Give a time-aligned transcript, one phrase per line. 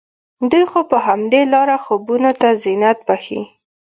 [0.51, 3.41] دوی خو په همدې لاره خوبونو ته زينت بښي